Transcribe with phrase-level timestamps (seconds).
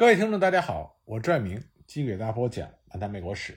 [0.00, 3.52] 各位听众，大家好，我拽明继续给大家播讲《谈谈美国史》。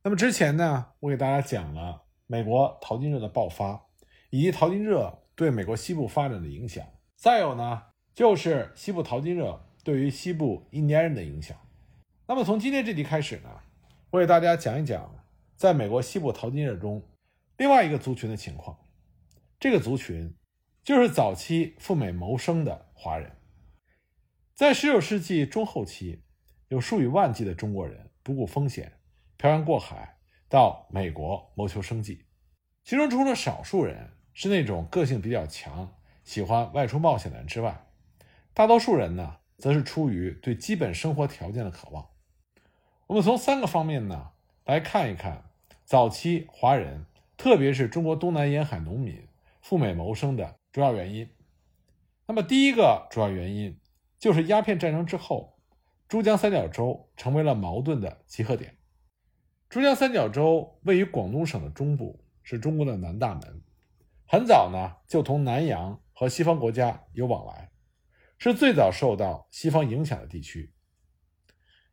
[0.00, 3.84] 那么之前呢，我给大家讲了美国淘金热的爆发，
[4.30, 6.86] 以及淘金热对美国西部发展的影响。
[7.16, 7.82] 再有呢，
[8.14, 11.58] 就是西部淘金热对于西部印第安人的影响。
[12.28, 13.50] 那么从今天这集开始呢，
[14.10, 15.12] 我给大家讲一讲
[15.56, 17.02] 在美国西部淘金热中
[17.56, 18.78] 另外一个族群的情况。
[19.58, 20.32] 这个族群
[20.84, 23.32] 就是早期赴美谋生的华人。
[24.60, 26.20] 在19世纪中后期，
[26.68, 28.92] 有数以万计的中国人不顾风险，
[29.38, 30.18] 漂洋过海
[30.50, 32.26] 到美国谋求生计。
[32.84, 35.90] 其中，除了少数人是那种个性比较强、
[36.24, 37.86] 喜欢外出冒险的人之外，
[38.52, 42.06] 大多数人呢，则是出于对基本生活条件的渴望。
[43.06, 44.32] 我们从三个方面呢
[44.66, 45.42] 来看一看
[45.86, 47.06] 早期华人，
[47.38, 49.26] 特别是中国东南沿海农民
[49.62, 51.30] 赴美谋生的主要原因。
[52.26, 53.79] 那么，第一个主要原因。
[54.20, 55.58] 就是鸦片战争之后，
[56.06, 58.76] 珠江三角洲成为了矛盾的集合点。
[59.70, 63.62] 珠江三角洲位于广东省的中部，是中国的南大门，
[64.26, 67.70] 很早呢就同南洋和西方国家有往来，
[68.36, 70.70] 是最早受到西方影响的地区。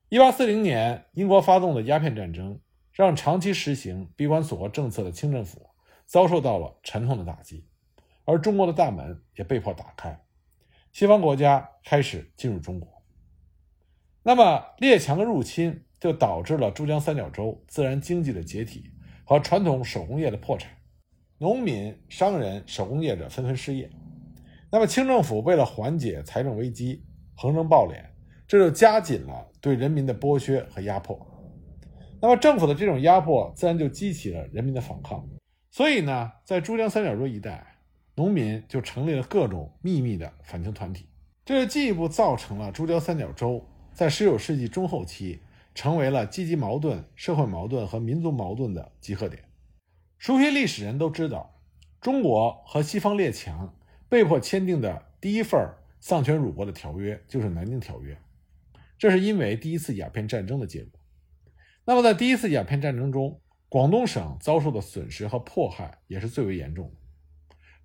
[0.10, 2.60] 一八四零年，英国发动的鸦片战争，
[2.92, 5.70] 让长期实行闭关锁国政策的清政府
[6.06, 7.66] 遭受到了沉痛的打击，
[8.26, 10.22] 而中国的大门也被迫打开。
[10.92, 13.04] 西方国家开始进入中国，
[14.24, 18.92] 那么列强的入侵就导致了珠江三角洲自然经济的解体
[19.24, 20.72] 和传统手工业的破产，
[21.38, 23.90] 农民、商人、手工业者纷纷失业。
[24.72, 28.04] 那么清政府为了缓解财政危机，横征暴敛，
[28.48, 31.18] 这就加紧了对人民的剥削和压迫。
[32.20, 35.24] 那么政府的这种压迫自然就激起了人民的反抗。
[35.70, 37.77] 所以呢，在珠江三角洲一带。
[38.18, 41.08] 农民就成立了各种秘密的反清团体，
[41.46, 45.40] 这进一步造成了珠江三角洲在19世纪中后期
[45.76, 49.44] 成为了阶级矛盾、社会矛盾和民族矛盾的集合点。
[50.18, 51.62] 熟悉历史人都知道，
[52.02, 53.72] 中国和西方列强
[54.10, 58.16] 被迫签订的第一份丧权辱国的条约就是《南京条约》，
[58.98, 61.00] 这是因为第一次鸦片战争的结果。
[61.86, 66.96] 那么，在第一次鸦片战争中，广东省遭受的损失和迫害也是最为严重的。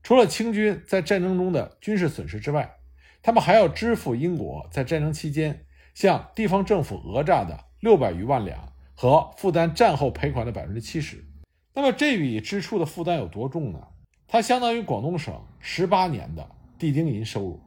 [0.03, 2.77] 除了清军在战争中的军事损失之外，
[3.23, 5.65] 他们还要支付英国在战争期间
[5.95, 11.25] 向地方政府讹诈的六百余万两和负担战后赔款的百分之七十。
[11.73, 13.79] 那么这笔支出的负担有多重呢？
[14.27, 17.61] 它相当于广东省十八年的地丁银收入。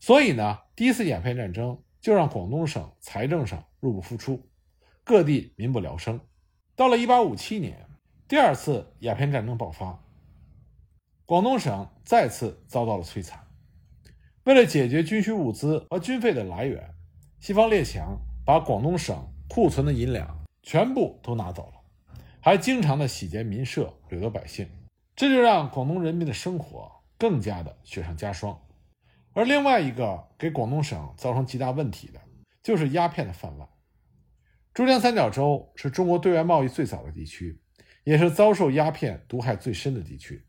[0.00, 4.48] 所以呢，第一次鸦片战争就让广东省财政上入不敷出，
[5.04, 6.18] 各地民不聊生。
[6.74, 7.86] 到了一八五七年，
[8.26, 10.01] 第二次鸦片战争爆发。
[11.32, 13.42] 广东省再次遭到了摧残。
[14.44, 16.94] 为了解决军需物资和军费的来源，
[17.40, 24.68] 西方列强把广东省库存的银两全部都拿走了，还经常的洗劫民舍，掠夺百姓，
[25.16, 28.60] 这就让广东人民的生活更加的雪上加霜。
[29.32, 32.20] 而另外一个给广东省造成极大问题的，
[32.62, 33.66] 就是鸦片的泛滥。
[34.74, 37.58] 珠江三角洲是中国对外贸易最早的地区，
[38.04, 40.46] 也是遭受鸦片毒害最深的地区。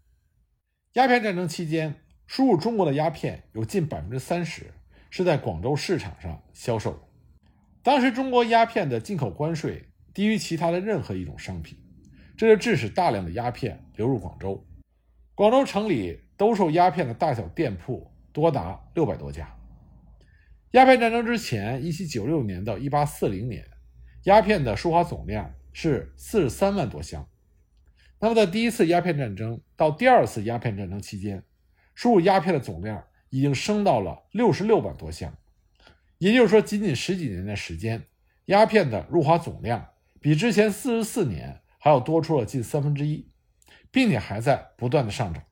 [0.94, 1.96] 鸦片战争期间，
[2.28, 4.72] 输入中国的鸦片有近百分之三十
[5.09, 7.09] 是在广州市场上销售。
[7.81, 11.80] 当时中国鸦片的进口关税低于其他的任何一种商品，
[12.38, 14.64] 这就致使大量的鸦片流入广州。
[15.34, 19.52] 广州城里兜售鸦片的大小店铺多达六百多家。
[20.74, 23.68] 鸦片战争之前，一七九六年到一八四零年，
[24.26, 27.28] 鸦片的输华总量是四十三万多箱。
[28.23, 31.44] 那么，在第一次鸦片战争到第二次鸦片战争期间，
[31.94, 35.35] 输入鸦片的总量已经升到了六十六万多箱，
[36.19, 38.01] 也就是说，仅仅十几年的时间，
[38.45, 39.89] 鸦片的入华总量
[40.22, 43.29] 比之前四十四年还要多出了近三分之一，
[43.91, 45.44] 并且还在不断的上涨。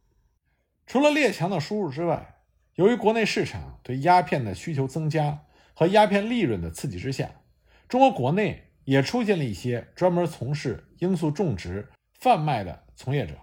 [0.87, 2.35] 除了列强的输入之外，
[2.75, 5.41] 由于国内市场对鸦片的需求增加
[5.73, 7.31] 和鸦片利润的刺激之下，
[7.89, 11.89] 中国国内也出现了一些专门从事罂粟种植。
[12.21, 13.33] 贩卖的从业者，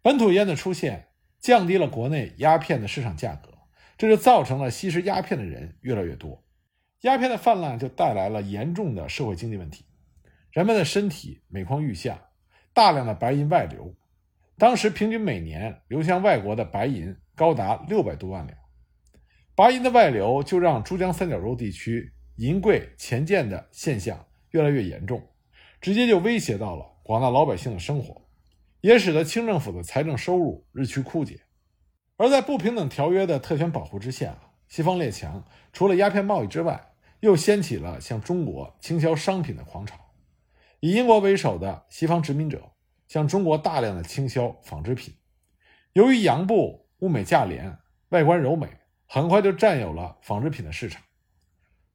[0.00, 1.08] 本土烟的出现
[1.40, 3.52] 降低了国内鸦片的市场价格，
[3.98, 6.44] 这就造成了吸食鸦片的人越来越多。
[7.00, 9.84] 鸦片的泛滥就带来了严重的社会经济问题，
[10.52, 12.28] 人们的身体每况愈下，
[12.72, 13.96] 大量的白银外流。
[14.56, 18.56] 当时平均每年流向外国的白银高达六百多万两，
[19.56, 25.20] 白银的外流就让珠江三角洲地区银贵钱贱的现象越来越严重，
[25.80, 26.93] 直接就威胁到了。
[27.04, 28.22] 广大老百姓的生活，
[28.80, 31.38] 也使得清政府的财政收入日趋枯竭。
[32.16, 34.34] 而在不平等条约的特权保护之下，
[34.68, 40.00] 西方列强除了鸦片贸易之外，又掀起了向中国倾销商品的狂潮。
[40.80, 42.72] 以英国为首的西方殖民者
[43.06, 45.14] 向中国大量的倾销纺织品，
[45.92, 47.76] 由于洋布物美价廉，
[48.08, 48.66] 外观柔美，
[49.06, 51.02] 很快就占有了纺织品的市场。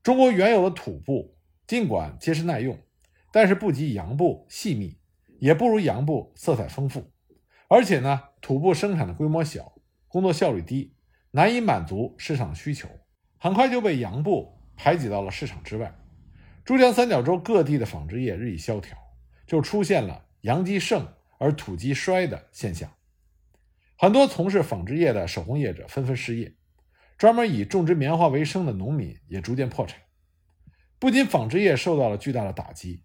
[0.03, 1.35] 中国原有的土布
[1.65, 2.77] 尽管结实耐用，
[3.31, 4.98] 但是不及洋布细密，
[5.39, 7.12] 也不如洋布色彩丰富，
[7.68, 9.74] 而且呢，土布生产的规模小，
[10.07, 10.94] 工作效率低，
[11.31, 12.88] 难以满足市场需求，
[13.38, 15.95] 很快就被洋布排挤到了市场之外。
[16.65, 18.97] 珠江三角洲各地的纺织业日益萧条，
[19.47, 21.07] 就出现了洋基盛
[21.38, 22.92] 而土基衰的现象。
[23.97, 26.53] 很多从事纺织业的手工业者纷纷失业，
[27.18, 30.00] 专门以种植棉花为生的农民也逐渐破产。
[31.00, 33.03] 不仅纺织业受到了巨大的打击，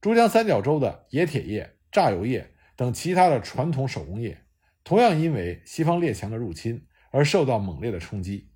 [0.00, 4.42] 珠江三角洲的冶铁业、榨油业等其他的传统手工业，
[4.82, 8.50] 同样因为西方列强的入侵而受到猛烈的冲击。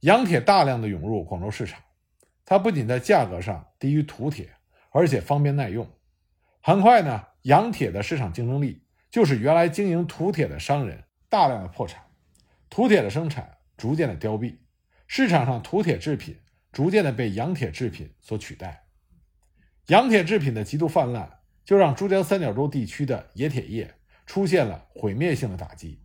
[0.00, 1.82] 洋铁大量的涌入广州市场。
[2.44, 4.48] 它不仅在价格上低于土铁，
[4.90, 5.86] 而且方便耐用。
[6.62, 12.02] 很快呢，洋铁的市场竞争力就是原来经营土铁的商人大量的破产，
[12.70, 14.56] 土铁的生产逐渐的凋敝，
[15.08, 16.38] 市场上土铁制品
[16.72, 18.86] 逐渐的被洋铁制品所取代。
[19.88, 21.37] 洋铁制品的极度泛滥，
[21.68, 23.94] 就让珠江三角洲地区的冶铁业
[24.24, 26.00] 出现了毁灭性的打击。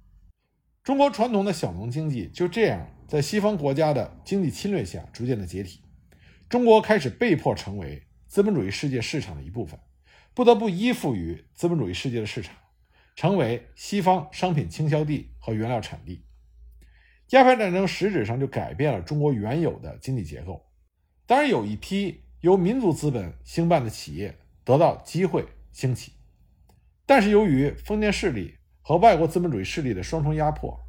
[0.83, 5.79] 中国传统的小农经济就这样在西方国家的经济侵略下逐渐的解体。
[6.49, 9.79] 中国开始被迫成为资本主义世界市场的一部分，
[10.33, 12.53] 不得不依附于资本主义世界的市场，
[13.15, 16.25] 成为西方商品倾销地和原料产地。
[17.29, 20.65] 鸦片战争实质上就改变了中国原有的经济结构。
[21.25, 26.13] 当然，有一批由民族资本兴办的企业得到机会兴起，
[27.05, 30.79] 但是由于封建势力和外国资本主义势力的双重压迫，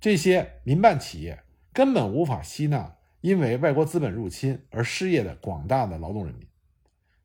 [0.00, 1.42] 这些民办企业
[1.72, 2.96] 根本无法吸纳。
[3.20, 6.46] 因为外国资本入侵而失业的广大的劳动人民，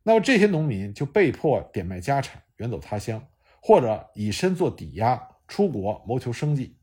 [0.03, 3.21] 那么这些农民就被迫点卖家产，远走他乡，
[3.61, 6.77] 或者以身作抵押出国谋求生计。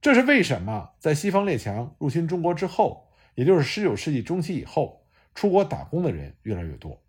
[0.00, 7.03] 这是为什么在西方列强入侵中国之后，也就是19世纪中期以后，出国打工的人越来越多。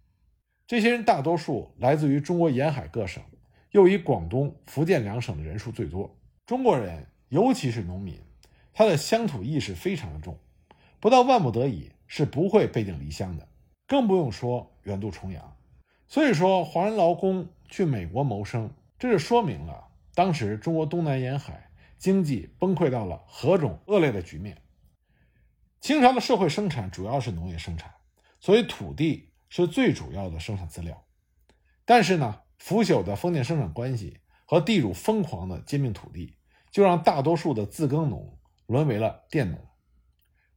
[0.68, 3.22] 这些人大多数来自于中国沿海各省，
[3.70, 6.18] 又以广东、福建两省的人数最多。
[6.46, 8.20] 中国人，尤其是农民，
[8.74, 10.38] 他的乡土意识非常的重。
[11.00, 13.48] 不到万不得已是不会背井离乡的，
[13.86, 15.56] 更不用说远渡重洋。
[16.08, 21.70] 所以说，华人劳工去美国谋生，这就说明了当时中国东南沿海
[22.00, 24.58] 经济崩溃到了何种恶劣的局面。
[25.80, 27.94] 清朝的社会生产主要是农业生产，
[28.40, 31.06] 所以土地是最主要的生产资料。
[31.86, 36.36] 但是呢，腐朽的封建生产关系和地主疯狂的兼并土地，
[36.72, 39.60] 就让大多数的自耕农沦为了佃农。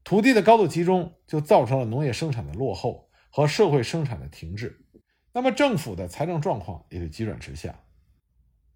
[0.05, 4.87] 土地的高度集中，就造成了农业生产的落后和社会生产的停滞。
[5.33, 7.79] 那么，政府的财政状况也就急转直下。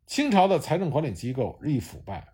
[0.07, 2.29] 清朝的财政管理机构日益腐败，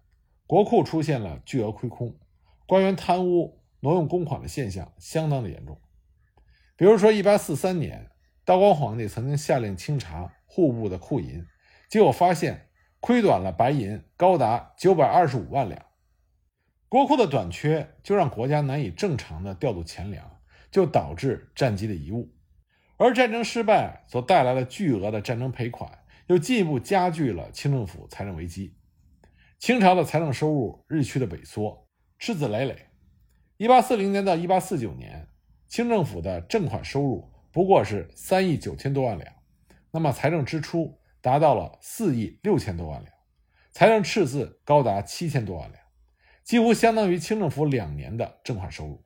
[0.49, 2.19] 国库出现了巨额亏空，
[2.67, 5.81] 官员贪污挪用公款的现象相当的严重。
[6.79, 8.09] 比如说，一八四三年，
[8.45, 11.45] 道光皇帝曾经下令清查户部的库银，
[11.91, 12.69] 结果发现
[13.01, 15.85] 亏短了白银高达九百二十五万两。
[16.89, 20.39] 国库的短缺就让国家难以正常的调度钱粮，
[20.71, 22.33] 就导致战机的贻误，
[22.97, 25.91] 而战争失败所带来的巨额的战争赔款，
[26.29, 28.77] 又进一步加剧了清政府财政危机。
[29.59, 31.89] 清朝的财政收入日趋的萎缩，
[32.21, 32.87] 赤字累累。
[33.57, 35.27] 一八四零年到一八四九年，
[35.69, 39.33] 清政府的正款收入不过是三亿九千多万两，
[39.91, 43.13] 那么财政支出达到了四亿六千多万两，
[43.71, 45.83] 财政赤字高达七千多万两。
[46.43, 49.05] 几乎相当于清政府两年的正款收入。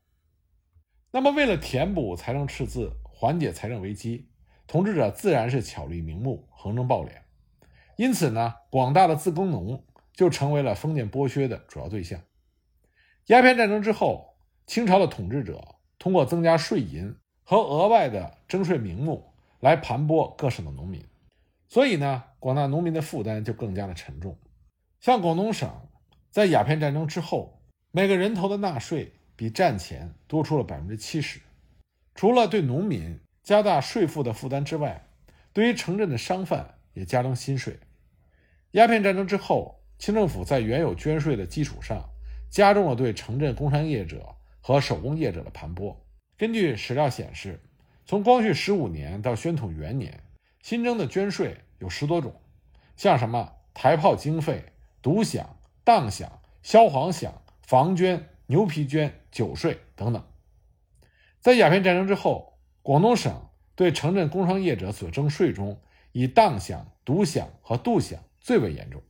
[1.10, 4.30] 那么，为了填补财政赤字、缓解财政危机，
[4.68, 7.10] 统治者自然是巧立名目、横征暴敛。
[7.96, 12.22] 因此呢，广大的自耕农就成为了封建剥削的主要对象。
[13.26, 21.00] 鸦片战争之后，清朝的统治者通过增加税银和额外的征税名目来盘剥各省的农民，
[21.68, 24.36] 所以呢，广大农民的负担就更加的沉重。
[24.98, 25.70] 像广东省。
[26.32, 31.38] 在鸦片战争之后，每个人头的纳税比战前多出了百分之七十。
[32.14, 35.06] 除了对农民加大税负的负担之外，
[35.52, 37.78] 对于城镇的商贩也加征新税。
[38.70, 42.08] 鸦片战争之后，清政府在原有捐税的基础上，
[42.48, 45.94] 加重了对城镇工商业者和手工业者的盘剥。
[46.38, 47.60] 根据史料显示，
[48.06, 50.22] 从光绪十五年到宣统元年，
[50.62, 52.40] 新增的捐税有十多种，
[52.96, 55.44] 像什么台炮经费、独饷。
[55.84, 56.28] 当饷、
[56.62, 60.24] 消防饷、房捐、牛皮绢、酒税等等。
[61.40, 65.80] 在鸦片战争之后，广东省对城镇工商业者所征税中，
[66.12, 69.02] 以当饷、独饷和度饷最为严重。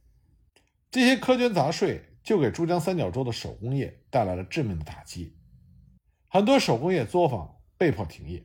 [0.90, 5.36] 这些苛捐杂税就给珠江三角洲的手工业带来了致命的打击，
[6.34, 8.42] 很多手工业作坊被迫停业。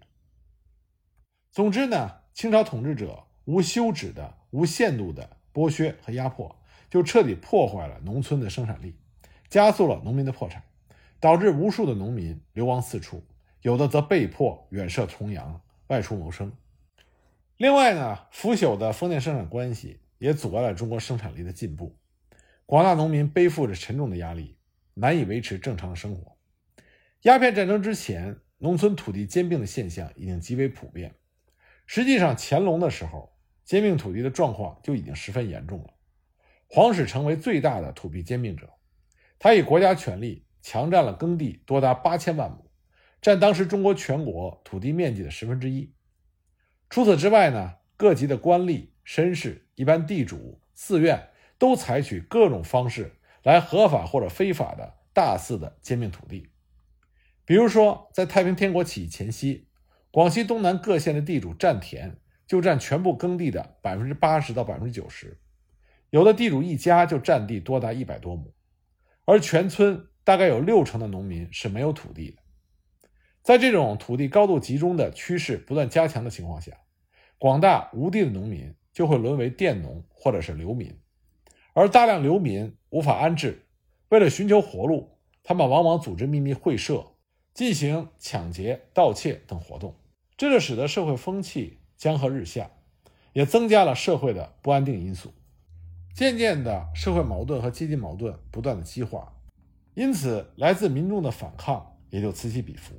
[1.53, 6.53] 总之呢，清朝统治者无休止的、无限度的剥削和压迫，
[6.89, 8.94] 就彻底破坏了农村的生产力，
[9.48, 10.62] 加速了农民的破产，
[11.22, 13.24] 导致无数的农民流亡四处，
[13.62, 16.51] 有的则被迫远涉重洋外出谋生。
[17.56, 21.96] 另外呢，腐朽的封建生产关系也阻碍了中国生产力的进步。
[22.65, 24.58] 广大农民背负着沉重的压力，
[24.96, 26.36] 难以维持正常的生活。
[27.27, 31.13] 鸦片战争之前，农村土地兼并的现象已经极为普遍。
[31.86, 35.93] 实际上，乾隆的时候，兼并土地的状况就已经十分严重了。
[36.69, 38.69] 皇室成为最大的土地兼并者，
[39.38, 42.72] 他以国家权力强占了耕地多达八千万亩，
[43.22, 45.93] 占当时中国全国土地面积的十分之一。
[46.89, 51.27] 除此之外呢，各级的官吏、绅士、一般地主、寺院。
[51.60, 56.51] 都采取各种方式来合法或者非法的大肆的兼并土地，
[57.48, 59.70] 比如说，在太平天国起义前夕，
[60.12, 65.39] 广西东南各县的地主占田就占全部耕地的百分之八十到百分之九十，
[66.10, 68.54] 有的地主一家就占地多达一百多亩，
[69.24, 72.42] 而全村大概有六成的农民是没有土地的。
[73.42, 76.74] 在这种土地高度集中的趋势不断加强的情况下，
[77.38, 81.00] 广大无地的农民就会沦为佃农或者是流民。
[81.72, 83.68] 而大量流民无法安置，
[84.10, 87.13] 为了寻求活路，他们往往组织秘密会社，
[87.57, 89.95] 进行抢劫、盗窃等活动，
[90.37, 92.69] 这就使得社会风气江河日下，
[93.33, 95.33] 也增加了社会的不安定因素。
[96.13, 99.33] 渐渐的，社会矛盾和阶级矛盾不断的激化，
[99.95, 102.93] 因此来自民众的反抗也就此起彼伏。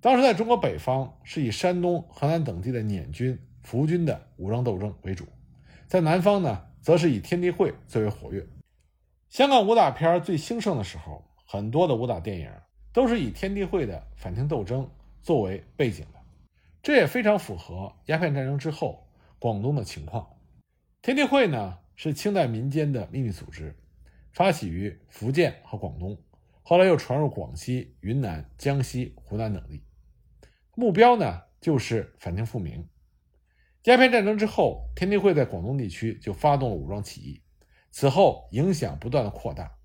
[0.00, 5.26] 当时在中国北方，是以山东、河南等地的捻军、伏军的武装斗争为主，
[5.86, 6.64] 在南方呢。
[6.80, 8.46] 则是以天地会最为活跃。
[9.30, 12.50] 香港武打片最兴盛的时候，很多的武打电影
[12.94, 14.88] 都是以天地会的反清斗争
[15.20, 16.20] 作为背景的，
[16.80, 19.08] 这也非常符合鸦片战争之后
[19.40, 20.24] 广东的情况。
[21.02, 23.76] 天地会呢是清代民间的秘密组织，
[24.32, 26.16] 发起于福建和广东，
[26.62, 29.82] 后来又传入广西、云南、江西、湖南等地，
[30.76, 32.88] 目标呢就是反清复明。
[33.86, 37.42] 鸦片战争之后，天地会在广东地区就发动了武装起义，
[37.90, 39.76] 此后影响不断的扩大，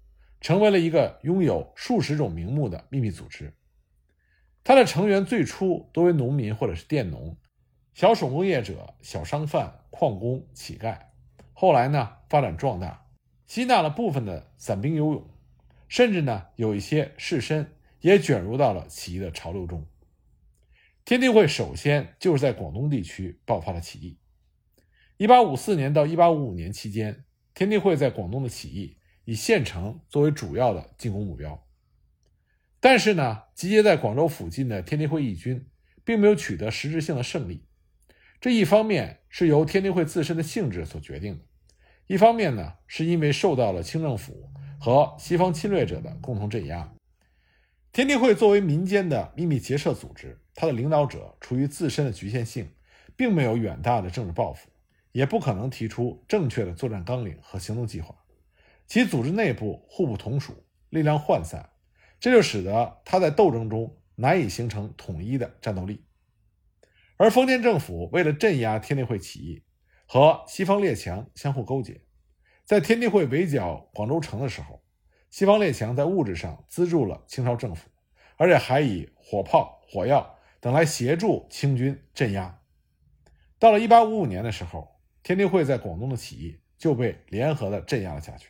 [0.42, 3.54] 成为了一个拥有数十种名目的秘密组织。
[4.64, 7.38] 它的成员最初多为农民或者是佃农、
[7.94, 11.00] 小手工业者、小商贩、矿工、乞丐，
[11.54, 13.06] 后来呢发展壮大，
[13.48, 15.28] 吸纳了部分的散兵游勇，
[15.88, 17.66] 甚至呢有一些士绅
[18.02, 19.86] 也卷入到了起义的潮流中。
[21.04, 24.20] 天地会首先就是在广东地区爆发了起义。
[25.18, 31.66] 一八五四年到一八五五年期间，天地会在广东的起义以县城作为主要的进攻目标。
[32.80, 35.68] 但是呢，集结在广州附近的天地会义军
[36.04, 37.66] 并没有取得实质性的胜利。
[38.40, 41.44] 这一方面是由天地会自身的性质所决定的，
[42.08, 44.50] 一方面呢是因为受到了清政府
[44.80, 46.94] 和西方侵略者的共同镇压。
[47.92, 50.40] 天地会作为民间的秘密结社组织。
[50.56, 52.70] 它的领导者出于自身的局限性，
[53.16, 54.70] 并没有远大的政治抱负，
[55.14, 58.14] 也不可能提出正确的作战纲领和行动计划。
[58.90, 61.70] 其组织内部互不统属，力量涣散，
[62.20, 66.04] 这就使得他在斗争中难以形成统一的战斗力。
[67.16, 69.64] 而封建政府为了镇压天地会起义，
[70.08, 72.02] 和西方列强相互勾结，
[72.66, 74.84] 在天地会围剿广州城的时候，
[75.30, 77.88] 西方列强在物质上资助了清朝政府，
[78.38, 80.36] 而且还以火炮、火药。
[80.62, 82.60] 等来协助清军镇压。
[83.60, 88.50] 到了1855年的时候，天地会在广东的起义就被联合的镇压了下去。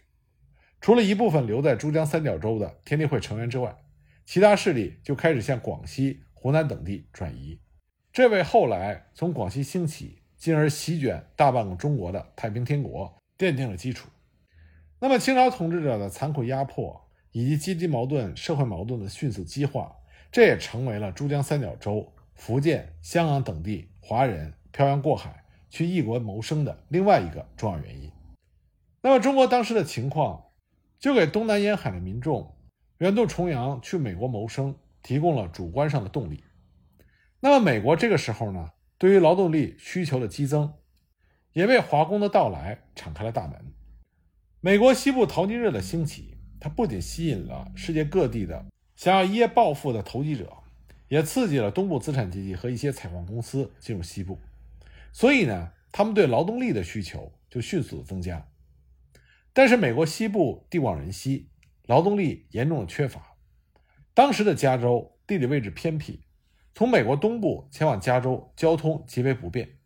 [0.82, 3.76] 除了一部分留在珠江三角洲的天地会成员之外，
[4.26, 7.60] 其他势力就开始向广西、湖南等地转移，
[8.14, 14.10] 这为后来从广西兴起，进而席卷大半个中国的太平天国奠定了基础。
[15.00, 19.96] 那么，清朝统治者的残酷压迫以及阶级矛盾、社会矛盾的迅速激化。
[20.32, 28.12] 这也成为了珠江三角洲、福建、香港等地华人漂洋过海去异国谋生的另外一个重要原因。
[29.02, 30.44] 那么，中国当时的情况
[31.00, 32.56] 就给东南沿海的民众
[32.98, 36.44] 远渡重洋去美国谋生提供了主观上的动力。
[37.40, 40.74] 那么，美国这个时候呢，对于劳动力需求的激增，
[41.54, 43.74] 也为华工的到来敞开了大门。
[44.60, 48.66] 美国西部淘金热的兴起，它不仅吸引了世界各地的
[48.98, 50.52] 想要一夜暴富的投机者，
[51.08, 54.38] 也刺激了东部资产阶级和一些采矿公司进入西部。
[55.14, 58.46] 所以呢，他们对劳动力的需求就迅速的增加。
[59.60, 61.52] 但是美国西部地广人稀，
[61.84, 63.36] 劳动力严重的缺乏。
[64.14, 66.24] 当时的加州地理位置偏僻，
[66.74, 69.80] 从美国东部前往加州交通极为不便，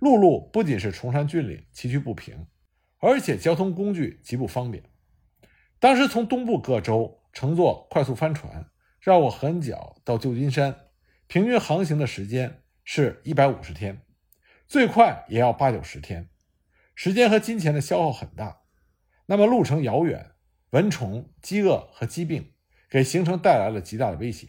[0.00, 2.48] 陆路不仅是崇山峻岭崎岖不平，
[2.98, 4.82] 而且交通工具极不方便。
[5.78, 8.68] 当时从东部各州乘坐快速帆船
[9.00, 10.76] 绕过河角到旧金山，
[11.28, 14.02] 平均航行的时间是一百五十天，
[14.66, 16.28] 最快也要八九十天，
[16.96, 18.62] 时间和金钱的消耗很大。
[19.26, 20.30] 那么路程遥远，
[20.70, 22.52] 蚊虫、饥饿和疾病
[22.88, 24.48] 给行程带来了极大的威胁。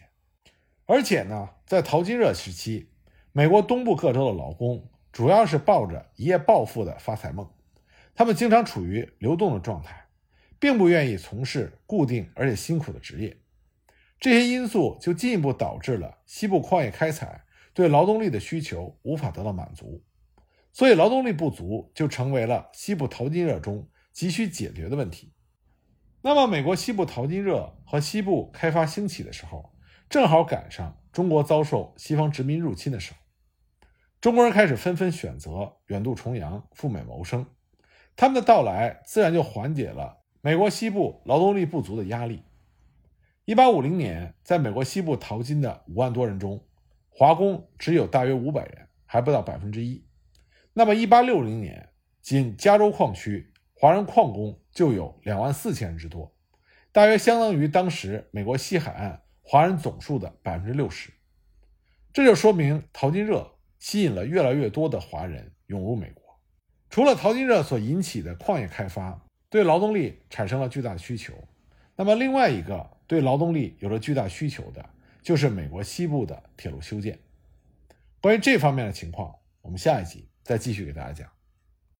[0.86, 2.90] 而且呢，在淘金热时期，
[3.32, 7.50] 美国东部各州的劳工主要是抱着一夜暴富的发财梦，
[8.14, 10.06] 他们经常处于流动的状态，
[10.60, 13.36] 并不愿意从事固定而且辛苦的职业。
[14.20, 17.44] 这些因素就进一步导致了西部矿业开采
[17.74, 20.04] 对劳动力的需求无法得到满足，
[20.72, 23.88] 所以劳动力不足就成为了西部淘金热中。
[24.18, 25.32] 急需解决的问题。
[26.22, 29.72] 那么，美国西部淘金热和西部开发兴起的时候，
[30.10, 33.18] 正好赶上中国遭受西方殖民入侵的时候，
[34.20, 37.46] 中国人开始纷纷选择远渡重洋赴美谋生。
[38.16, 42.42] 他们的到来自然就缓解了美国西部劳动力不足的压力。
[43.44, 46.66] 一八五零年，在美国西部淘金的五万多人中，
[47.08, 50.04] 华工只有大约五百人，还不到百分之一。
[50.72, 53.52] 那么，一八六零年，仅加州矿区。
[53.80, 56.34] 华人矿工就有两万四千人之多，
[56.90, 61.12] 大约相当于当时美国西海岸华人总数的百分之六十。
[62.12, 66.24] 这就说明淘金热吸引了越来越多的华人涌入美国。
[66.90, 71.32] 除了淘金热所引起的矿业开发对劳动力产生了巨大需求，
[71.94, 74.84] 那么另外一个对劳动力有着巨大需求的，
[75.22, 77.16] 就是美国西部的铁路修建。
[78.20, 79.32] 关于这方面的情况，
[79.62, 81.37] 我们下一集再继续给大家讲。